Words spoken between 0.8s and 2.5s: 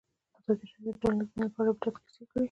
د ټولنیز بدلون په اړه د عبرت کیسې خبر کړي.